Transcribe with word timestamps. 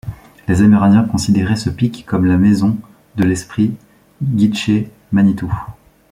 Les 0.47 0.63
Amérindiens 0.63 1.03
considéraient 1.05 1.55
ce 1.55 1.69
pic 1.69 2.05
comme 2.07 2.25
la 2.25 2.39
maison 2.39 2.75
de 3.17 3.23
l'Esprit 3.23 3.75
Gitche 4.35 4.87
Manitou. 5.11 5.53